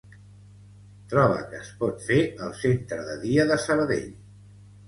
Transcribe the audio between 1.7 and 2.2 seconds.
pot fer